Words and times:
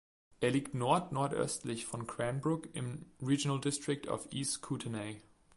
Er 0.39 0.49
liegt 0.49 0.73
nordnordöstlich 0.73 1.85
von 1.85 2.07
Cranbrook 2.07 2.73
im 2.73 3.05
Regional 3.21 3.61
District 3.61 4.07
of 4.07 4.25
East 4.31 4.63
Kootenay. 4.63 5.21